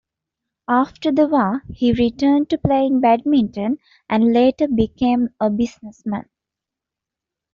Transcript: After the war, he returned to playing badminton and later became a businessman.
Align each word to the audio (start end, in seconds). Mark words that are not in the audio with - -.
After 0.67 1.11
the 1.11 1.27
war, 1.27 1.61
he 1.71 1.93
returned 1.93 2.49
to 2.49 2.57
playing 2.57 3.01
badminton 3.01 3.77
and 4.09 4.33
later 4.33 4.67
became 4.67 5.29
a 5.39 5.47
businessman. 5.51 6.27